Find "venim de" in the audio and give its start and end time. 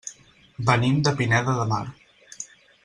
0.69-1.13